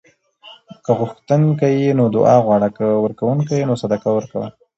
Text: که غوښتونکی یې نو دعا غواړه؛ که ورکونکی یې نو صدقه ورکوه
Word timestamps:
که 0.83 0.91
غوښتونکی 0.99 1.71
یې 1.83 1.91
نو 1.99 2.05
دعا 2.15 2.37
غواړه؛ 2.45 2.67
که 2.77 2.85
ورکونکی 3.03 3.55
یې 3.59 3.65
نو 3.69 3.73
صدقه 3.81 4.07
ورکوه 4.13 4.47